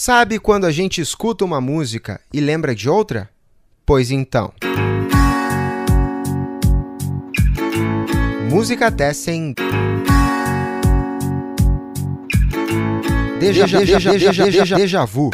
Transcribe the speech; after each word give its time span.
Sabe 0.00 0.38
quando 0.38 0.64
a 0.64 0.70
gente 0.70 1.00
escuta 1.00 1.44
uma 1.44 1.60
música 1.60 2.20
e 2.32 2.40
lembra 2.40 2.72
de 2.72 2.88
outra? 2.88 3.28
Pois 3.84 4.12
então. 4.12 4.52
Música 8.48 8.92
Tessen. 8.92 9.56
Deja, 13.40 13.66
deja, 13.66 13.76
deja, 13.76 14.12
deja, 14.12 14.44
deja, 14.44 14.76
deja 14.76 15.04
vu. 15.04 15.30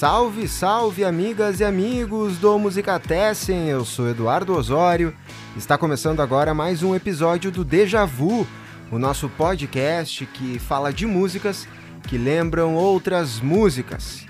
Salve, 0.00 0.48
salve, 0.48 1.04
amigas 1.04 1.60
e 1.60 1.64
amigos 1.64 2.38
do 2.38 2.58
Música 2.58 2.98
Tessen. 2.98 3.68
Eu 3.68 3.84
sou 3.84 4.08
Eduardo 4.08 4.56
Osório. 4.56 5.14
Está 5.54 5.76
começando 5.76 6.20
agora 6.20 6.54
mais 6.54 6.82
um 6.82 6.94
episódio 6.94 7.50
do 7.50 7.62
Deja 7.62 8.06
Vu, 8.06 8.46
o 8.90 8.98
nosso 8.98 9.28
podcast 9.28 10.24
que 10.24 10.58
fala 10.58 10.90
de 10.90 11.04
músicas 11.04 11.68
que 12.08 12.16
lembram 12.16 12.76
outras 12.76 13.40
músicas. 13.40 14.24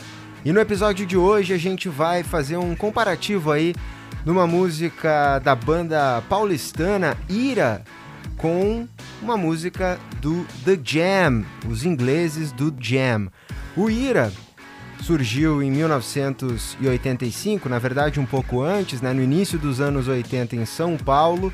E 0.45 0.51
no 0.51 0.59
episódio 0.59 1.07
de 1.07 1.17
hoje 1.17 1.55
a 1.55 1.57
gente 1.57 1.89
vai 1.89 2.25
fazer 2.25 2.57
um 2.57 2.75
comparativo 2.75 3.53
aí 3.53 3.73
numa 4.27 4.49
música 4.49 5.39
da 5.39 5.55
banda 5.55 6.21
paulistana 6.29 7.17
Ira 7.29 7.85
com 8.37 8.89
uma 9.23 9.37
música 9.37 10.01
do 10.21 10.45
The 10.65 10.77
Jam, 10.83 11.45
os 11.69 11.85
ingleses 11.85 12.51
do 12.51 12.75
Jam. 12.77 13.29
O 13.77 13.89
Ira 13.89 14.33
surgiu 15.03 15.63
em 15.63 15.71
1985, 15.71 17.69
na 17.69 17.79
verdade 17.79 18.19
um 18.21 18.27
pouco 18.27 18.63
antes, 18.63 19.01
né, 19.01 19.13
no 19.13 19.23
início 19.23 19.59
dos 19.59 19.81
anos 19.81 20.09
80 20.09 20.57
em 20.57 20.65
São 20.65 20.97
Paulo, 20.97 21.53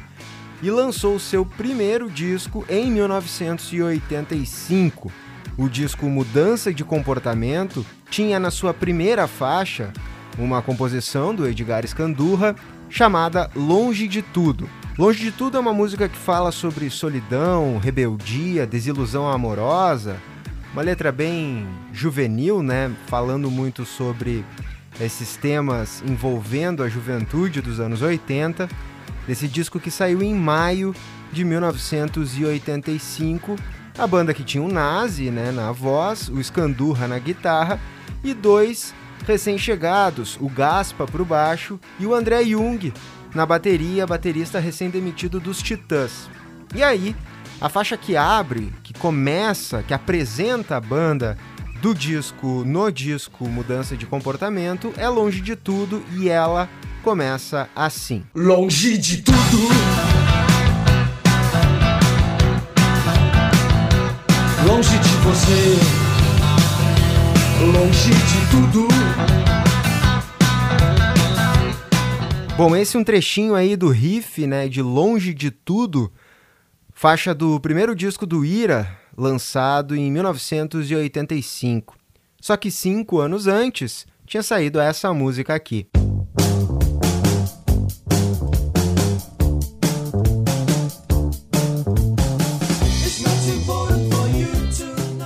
e 0.63 0.71
lançou 0.71 1.19
seu 1.19 1.45
primeiro 1.45 2.11
disco 2.11 2.65
em 2.69 2.91
1985. 2.91 5.13
O 5.57 5.69
disco 5.69 6.07
Mudança 6.07 6.73
de 6.73 6.85
Comportamento 6.85 7.85
tinha 8.11 8.39
na 8.39 8.51
sua 8.51 8.75
primeira 8.75 9.27
faixa 9.27 9.93
uma 10.39 10.61
composição 10.61 11.35
do 11.35 11.49
Edgar 11.49 11.85
Escandurra 11.85 12.55
chamada 12.89 13.51
Longe 13.55 14.07
de 14.07 14.23
Tudo. 14.23 14.69
Longe 14.99 15.23
de 15.23 15.33
Tudo 15.33 15.57
é 15.57 15.61
uma 15.61 15.73
música 15.73 16.09
que 16.09 16.17
fala 16.17 16.53
sobre 16.53 16.91
solidão, 16.91 17.79
rebeldia, 17.79 18.67
desilusão 18.67 19.29
amorosa, 19.29 20.17
uma 20.77 20.83
letra 20.83 21.11
bem 21.11 21.67
juvenil, 21.91 22.63
né? 22.63 22.95
Falando 23.07 23.51
muito 23.51 23.87
sobre 23.87 24.45
esses 25.01 25.35
temas 25.35 26.05
envolvendo 26.07 26.83
a 26.83 26.89
juventude 26.89 27.63
dos 27.63 27.81
anos 27.81 28.03
80. 28.03 28.69
Desse 29.27 29.49
disco 29.49 29.81
que 29.81 29.91
saiu 29.91 30.23
em 30.23 30.35
maio 30.35 30.95
de 31.33 31.47
1985. 31.47 33.57
A 33.97 34.07
banda 34.07 34.35
que 34.35 34.45
tinha 34.45 34.63
o 34.63 34.71
Nazi 34.71 35.31
né, 35.31 35.51
na 35.51 35.73
voz, 35.73 36.29
o 36.29 36.45
Scandurra 36.45 37.09
na 37.09 37.19
guitarra 37.19 37.81
e 38.23 38.35
dois 38.35 38.93
recém-chegados, 39.27 40.37
o 40.39 40.51
Gaspa 40.51 41.07
para 41.07 41.23
o 41.23 41.25
baixo 41.25 41.81
e 41.99 42.05
o 42.05 42.13
André 42.13 42.45
Jung 42.45 42.93
na 43.35 43.47
bateria, 43.47 44.07
baterista 44.07 44.59
recém-demitido 44.59 45.41
dos 45.41 45.63
Titãs. 45.63 46.29
E 46.75 46.83
aí, 46.83 47.17
a 47.59 47.71
faixa 47.71 47.97
que 47.97 48.15
abre, 48.15 48.71
começa, 48.99 49.83
que 49.83 49.95
apresenta 49.95 50.77
a 50.77 50.81
banda 50.81 51.37
do 51.81 51.95
disco 51.95 52.65
no 52.65 52.91
disco 52.91 53.49
Mudança 53.49 53.97
de 53.97 54.07
Comportamento 54.07 54.93
é 54.97 55.09
Longe 55.09 55.41
de 55.41 55.55
Tudo 55.55 56.03
e 56.17 56.29
ela 56.29 56.69
começa 57.03 57.69
assim. 57.77 58.25
Longe 58.35 58.99
de 58.99 59.23
tudo. 59.23 59.37
Longe 64.67 64.99
de 64.99 65.17
você. 65.19 65.79
Longe 67.73 68.11
de 68.11 68.51
tudo. 68.51 68.89
Bom, 72.57 72.75
esse 72.75 72.97
é 72.97 73.01
um 73.01 73.05
trechinho 73.05 73.55
aí 73.55 73.77
do 73.77 73.91
riff, 73.91 74.47
né, 74.47 74.67
de 74.67 74.81
Longe 74.81 75.35
de 75.35 75.51
Tudo, 75.51 76.11
faixa 76.97 77.35
do 77.35 77.61
primeiro 77.61 77.95
disco 77.95 78.25
do 78.25 78.43
Ira, 78.43 78.99
lançado 79.15 79.95
em 79.95 80.11
1985. 80.11 81.95
Só 82.41 82.57
que 82.57 82.71
cinco 82.71 83.21
anos 83.21 83.47
antes 83.47 84.07
tinha 84.25 84.43
saído 84.43 84.81
essa 84.81 85.13
música 85.13 85.55
aqui. 85.55 85.87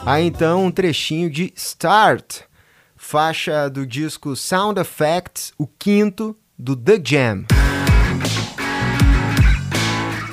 Aí 0.05 0.27
então 0.27 0.67
um 0.67 0.73
trechinho 0.73 1.31
de 1.31 1.53
Start, 1.55 2.41
faixa 2.97 3.71
do 3.71 3.87
disco 3.87 4.35
Sound 4.35 4.81
Effects, 4.81 5.53
o 5.57 5.69
quinto 5.69 6.37
do 6.59 6.75
The 6.75 7.01
Jam. 7.05 7.60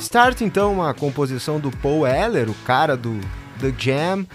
Start 0.08 0.40
então 0.40 0.72
uma 0.72 0.94
composição 0.94 1.60
do 1.60 1.70
Paul 1.70 2.00
Weller, 2.00 2.50
o 2.50 2.54
cara 2.66 2.96
do 2.96 3.20
The 3.60 3.74
Jam, 3.78 4.26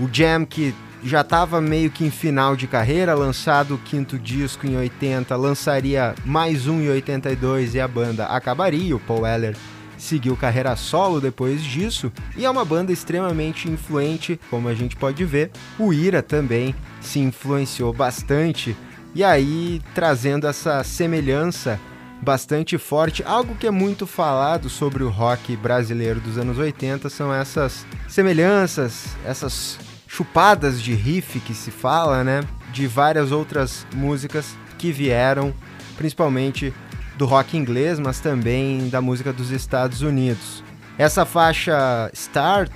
o 0.00 0.08
Jam 0.12 0.44
que 0.44 0.74
já 1.04 1.20
estava 1.20 1.60
meio 1.60 1.88
que 1.88 2.04
em 2.04 2.10
final 2.10 2.56
de 2.56 2.66
carreira, 2.66 3.14
lançado 3.14 3.76
o 3.76 3.78
quinto 3.78 4.18
disco 4.18 4.66
em 4.66 4.76
80, 4.76 5.36
lançaria 5.36 6.16
mais 6.24 6.66
um 6.66 6.80
em 6.80 6.88
82 6.88 7.76
e 7.76 7.80
a 7.80 7.86
banda 7.86 8.26
acabaria. 8.26 8.96
O 8.96 8.98
Paul 8.98 9.20
Weller 9.20 9.56
seguiu 9.96 10.36
carreira 10.36 10.74
solo 10.74 11.20
depois 11.20 11.62
disso 11.62 12.12
e 12.36 12.44
é 12.44 12.50
uma 12.50 12.64
banda 12.64 12.90
extremamente 12.90 13.70
influente, 13.70 14.40
como 14.50 14.66
a 14.66 14.74
gente 14.74 14.96
pode 14.96 15.24
ver. 15.24 15.52
O 15.78 15.92
Ira 15.92 16.24
também 16.24 16.74
se 17.00 17.20
influenciou 17.20 17.92
bastante 17.92 18.76
e 19.14 19.22
aí 19.22 19.80
trazendo 19.94 20.48
essa 20.48 20.82
semelhança 20.82 21.78
bastante 22.24 22.78
forte. 22.78 23.22
Algo 23.22 23.54
que 23.54 23.66
é 23.66 23.70
muito 23.70 24.06
falado 24.06 24.68
sobre 24.68 25.04
o 25.04 25.10
rock 25.10 25.54
brasileiro 25.56 26.18
dos 26.18 26.38
anos 26.38 26.58
80 26.58 27.08
são 27.10 27.32
essas 27.32 27.86
semelhanças, 28.08 29.14
essas 29.24 29.78
chupadas 30.08 30.80
de 30.80 30.94
riff 30.94 31.38
que 31.40 31.54
se 31.54 31.70
fala, 31.70 32.24
né? 32.24 32.40
De 32.72 32.86
várias 32.86 33.30
outras 33.30 33.86
músicas 33.94 34.56
que 34.78 34.90
vieram, 34.90 35.54
principalmente 35.96 36.72
do 37.16 37.26
rock 37.26 37.56
inglês, 37.56 38.00
mas 38.00 38.18
também 38.18 38.88
da 38.88 39.00
música 39.00 39.32
dos 39.32 39.50
Estados 39.50 40.02
Unidos. 40.02 40.64
Essa 40.98 41.24
faixa 41.24 42.10
Start 42.12 42.72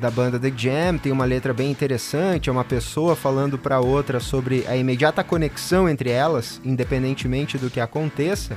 da 0.00 0.10
banda 0.10 0.38
The 0.38 0.52
Jam 0.54 0.98
tem 0.98 1.12
uma 1.12 1.24
letra 1.24 1.54
bem 1.54 1.70
interessante, 1.70 2.48
é 2.48 2.52
uma 2.52 2.64
pessoa 2.64 3.14
falando 3.14 3.56
para 3.56 3.80
outra 3.80 4.18
sobre 4.18 4.66
a 4.66 4.76
imediata 4.76 5.22
conexão 5.22 5.88
entre 5.88 6.10
elas, 6.10 6.60
independentemente 6.64 7.56
do 7.56 7.70
que 7.70 7.80
aconteça. 7.80 8.56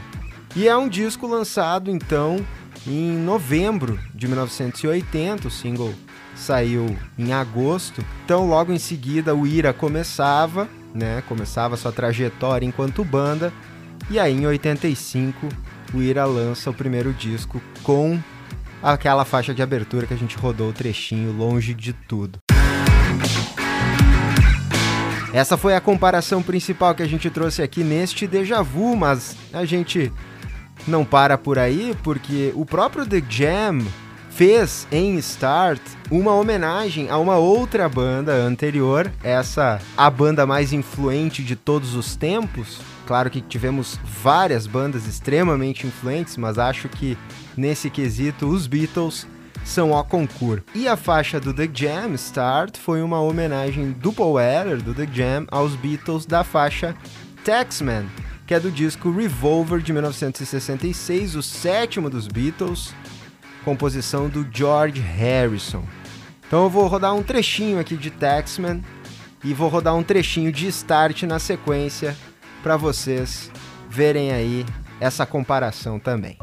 E 0.56 0.70
é 0.70 0.78
um 0.78 0.88
disco 0.88 1.28
lançado 1.28 1.92
então 1.92 2.38
em 2.88 3.12
novembro 3.12 4.00
de 4.14 4.26
1980, 4.26 5.50
o 5.50 5.52
single 5.52 5.94
saiu 6.34 6.96
em 7.18 7.34
agosto. 7.34 8.04
Então 8.24 8.48
logo 8.48 8.72
em 8.72 8.80
seguida 8.80 9.36
o 9.36 9.46
Ira 9.46 9.74
começava, 9.74 10.70
né? 10.94 11.22
Começava 11.28 11.76
sua 11.76 11.92
trajetória 11.92 12.66
enquanto 12.66 13.04
banda. 13.04 13.52
E 14.10 14.18
aí 14.18 14.34
em 14.34 14.46
85 14.46 15.50
o 15.94 16.02
Ira 16.02 16.24
lança 16.26 16.70
o 16.70 16.74
primeiro 16.74 17.12
disco 17.12 17.62
com 17.84 18.18
aquela 18.82 19.26
faixa 19.26 19.54
de 19.54 19.62
abertura 19.62 20.08
que 20.08 20.14
a 20.14 20.18
gente 20.18 20.38
rodou 20.38 20.70
o 20.70 20.74
trechinho 20.74 21.34
longe 21.34 21.74
de 21.74 21.92
tudo. 21.92 22.40
Essa 25.34 25.58
foi 25.58 25.76
a 25.76 25.82
comparação 25.82 26.42
principal 26.42 26.96
que 26.96 27.04
a 27.04 27.08
gente 27.08 27.30
trouxe 27.30 27.62
aqui 27.62 27.84
neste 27.84 28.26
déjà 28.26 28.62
vu, 28.62 28.96
mas 28.96 29.36
a 29.52 29.66
gente 29.66 30.14
não 30.88 31.04
para 31.06 31.38
por 31.38 31.58
aí, 31.58 31.96
porque 32.04 32.52
o 32.56 32.66
próprio 32.66 33.06
The 33.06 33.22
Jam 33.30 33.80
fez 34.30 34.86
em 34.92 35.16
Start 35.18 35.82
uma 36.12 36.34
homenagem 36.34 37.10
a 37.10 37.18
uma 37.18 37.38
outra 37.38 37.88
banda 37.88 38.34
anterior, 38.34 39.10
essa 39.24 39.80
a 39.96 40.10
banda 40.10 40.46
mais 40.46 40.74
influente 40.74 41.42
de 41.42 41.56
todos 41.56 41.96
os 41.96 42.18
tempos. 42.18 42.82
Claro 43.08 43.30
que 43.30 43.40
tivemos 43.40 43.98
várias 44.04 44.68
bandas 44.68 45.08
extremamente 45.08 45.88
influentes, 45.88 46.36
mas 46.36 46.58
acho 46.58 46.90
que 46.90 47.18
nesse 47.56 47.90
quesito 47.90 48.48
os 48.48 48.68
Beatles 48.68 49.26
são 49.64 49.94
ao 49.94 50.04
concurso. 50.04 50.64
E 50.76 50.88
a 50.88 50.98
faixa 50.98 51.40
do 51.40 51.54
The 51.54 51.70
Jam, 51.74 52.14
Start, 52.16 52.78
foi 52.78 53.02
uma 53.02 53.22
homenagem 53.22 53.92
do 53.92 54.12
Paul 54.12 54.34
Weller, 54.34 54.82
do 54.82 54.94
The 54.94 55.08
Jam, 55.12 55.46
aos 55.50 55.76
Beatles 55.76 56.26
da 56.26 56.44
faixa 56.44 56.96
Taxman, 57.46 58.06
que 58.46 58.54
é 58.54 58.60
do 58.60 58.72
disco 58.72 59.12
Revolver 59.12 59.80
de 59.82 59.92
1966, 59.92 61.36
o 61.36 61.42
sétimo 61.42 62.10
dos 62.10 62.28
Beatles, 62.28 62.94
composição 63.64 64.30
do 64.30 64.48
George 64.52 65.02
Harrison. 65.02 65.84
Então 66.48 66.64
eu 66.64 66.70
vou 66.70 66.88
rodar 66.88 67.16
um 67.16 67.24
trechinho 67.24 67.80
aqui 67.80 67.98
de 67.98 68.12
Taxman 68.12 68.84
e 69.44 69.54
vou 69.54 69.68
rodar 69.68 69.96
um 69.96 70.04
trechinho 70.04 70.52
de 70.52 70.68
Start 70.68 71.24
na 71.24 71.40
sequência 71.40 72.16
para 72.62 72.78
vocês 72.78 73.52
verem 73.90 74.32
aí 74.32 74.66
essa 75.00 75.26
comparação 75.26 76.00
também. 76.00 76.38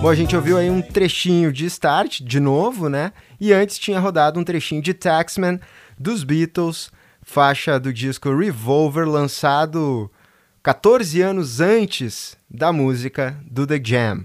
Bom, 0.00 0.08
a 0.08 0.14
gente 0.14 0.34
ouviu 0.34 0.56
aí 0.56 0.70
um 0.70 0.80
trechinho 0.80 1.52
de 1.52 1.66
Start, 1.66 2.22
de 2.22 2.40
novo, 2.40 2.88
né? 2.88 3.12
E 3.38 3.52
antes 3.52 3.78
tinha 3.78 4.00
rodado 4.00 4.40
um 4.40 4.44
trechinho 4.44 4.80
de 4.80 4.94
Taxman 4.94 5.60
dos 5.98 6.24
Beatles, 6.24 6.90
faixa 7.22 7.78
do 7.78 7.92
disco 7.92 8.34
Revolver, 8.34 9.06
lançado 9.06 10.10
14 10.62 11.20
anos 11.20 11.60
antes 11.60 12.34
da 12.50 12.72
música 12.72 13.36
do 13.44 13.66
The 13.66 13.78
Jam. 13.84 14.24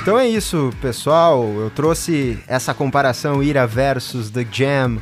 Então 0.00 0.18
é 0.18 0.26
isso, 0.26 0.70
pessoal. 0.80 1.44
Eu 1.44 1.68
trouxe 1.68 2.42
essa 2.46 2.72
comparação 2.72 3.42
Ira 3.42 3.66
versus 3.66 4.30
The 4.30 4.46
Jam 4.50 4.96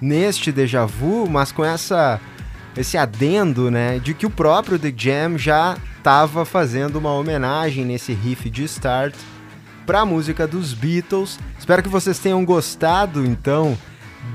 neste 0.00 0.52
déjà 0.52 0.86
vu, 0.86 1.28
mas 1.28 1.50
com 1.50 1.64
essa 1.64 2.20
esse 2.76 2.96
adendo, 2.96 3.68
né, 3.68 3.98
de 3.98 4.14
que 4.14 4.26
o 4.26 4.30
próprio 4.30 4.78
The 4.78 4.92
Jam 4.96 5.36
já 5.36 5.76
estava 6.06 6.44
fazendo 6.44 7.00
uma 7.00 7.12
homenagem 7.12 7.84
nesse 7.84 8.12
riff 8.12 8.48
de 8.48 8.62
start 8.62 9.12
para 9.84 10.02
a 10.02 10.06
música 10.06 10.46
dos 10.46 10.72
Beatles. 10.72 11.36
Espero 11.58 11.82
que 11.82 11.88
vocês 11.88 12.20
tenham 12.20 12.44
gostado 12.44 13.26
então 13.26 13.76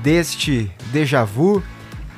deste 0.02 0.70
déjà 0.92 1.24
vu, 1.24 1.62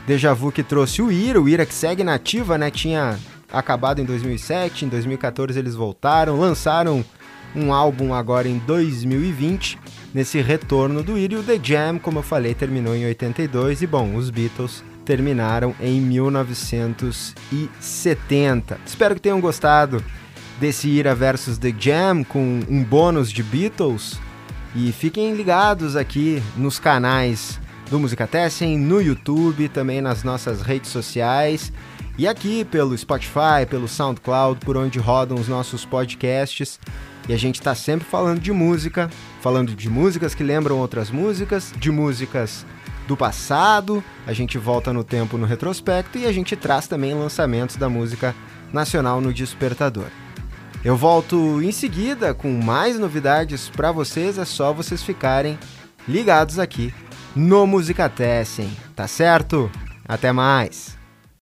déjà 0.08 0.34
vu 0.34 0.50
que 0.50 0.64
trouxe 0.64 1.00
o 1.00 1.12
Ira, 1.12 1.40
o 1.40 1.48
Ira 1.48 1.64
que 1.64 1.72
segue 1.72 2.02
nativa, 2.02 2.58
né, 2.58 2.68
tinha 2.68 3.16
acabado 3.52 4.00
em 4.00 4.04
2007, 4.04 4.86
em 4.86 4.88
2014 4.88 5.56
eles 5.56 5.76
voltaram, 5.76 6.36
lançaram 6.36 7.04
um 7.54 7.72
álbum 7.72 8.12
agora 8.12 8.48
em 8.48 8.58
2020, 8.58 9.78
nesse 10.12 10.40
retorno 10.40 11.00
do 11.00 11.16
Ira. 11.16 11.34
E 11.34 11.36
o 11.36 11.44
The 11.44 11.60
Jam, 11.62 12.00
como 12.00 12.18
eu 12.18 12.24
falei, 12.24 12.54
terminou 12.54 12.96
em 12.96 13.06
82 13.06 13.82
e 13.82 13.86
bom, 13.86 14.16
os 14.16 14.30
Beatles 14.30 14.82
terminaram 15.04 15.74
em 15.80 16.00
1970. 16.00 18.78
Espero 18.86 19.14
que 19.14 19.20
tenham 19.20 19.40
gostado 19.40 20.02
desse 20.60 20.88
Ira 20.88 21.14
versus 21.14 21.58
The 21.58 21.74
Jam 21.78 22.24
com 22.24 22.60
um 22.68 22.82
bônus 22.82 23.30
de 23.30 23.42
Beatles 23.42 24.18
e 24.74 24.90
fiquem 24.92 25.34
ligados 25.34 25.96
aqui 25.96 26.42
nos 26.56 26.78
canais 26.78 27.60
do 27.90 28.00
Música 28.00 28.26
Tessen, 28.26 28.78
no 28.78 29.00
YouTube, 29.00 29.68
também 29.68 30.00
nas 30.00 30.24
nossas 30.24 30.62
redes 30.62 30.90
sociais 30.90 31.70
e 32.16 32.28
aqui 32.28 32.64
pelo 32.64 32.96
Spotify, 32.96 33.66
pelo 33.68 33.88
SoundCloud, 33.88 34.64
por 34.64 34.76
onde 34.76 34.98
rodam 34.98 35.36
os 35.36 35.48
nossos 35.48 35.84
podcasts. 35.84 36.78
E 37.28 37.32
a 37.32 37.36
gente 37.36 37.56
está 37.56 37.74
sempre 37.74 38.06
falando 38.06 38.38
de 38.38 38.52
música, 38.52 39.10
falando 39.40 39.74
de 39.74 39.88
músicas 39.88 40.34
que 40.34 40.44
lembram 40.44 40.78
outras 40.78 41.10
músicas, 41.10 41.72
de 41.76 41.90
músicas 41.90 42.64
do 43.06 43.16
passado, 43.16 44.02
a 44.26 44.32
gente 44.32 44.58
volta 44.58 44.92
no 44.92 45.04
tempo 45.04 45.36
no 45.36 45.46
retrospecto 45.46 46.18
e 46.18 46.26
a 46.26 46.32
gente 46.32 46.56
traz 46.56 46.86
também 46.86 47.14
lançamentos 47.14 47.76
da 47.76 47.88
música 47.88 48.34
nacional 48.72 49.20
no 49.20 49.32
Despertador. 49.32 50.06
Eu 50.84 50.96
volto 50.96 51.62
em 51.62 51.72
seguida 51.72 52.34
com 52.34 52.50
mais 52.50 52.98
novidades 52.98 53.70
para 53.70 53.90
vocês, 53.90 54.36
é 54.36 54.44
só 54.44 54.72
vocês 54.72 55.02
ficarem 55.02 55.58
ligados 56.06 56.58
aqui 56.58 56.92
no 57.34 57.66
Música 57.66 58.08
Tessen, 58.08 58.70
tá 58.94 59.08
certo? 59.08 59.70
Até 60.06 60.30
mais! 60.30 61.03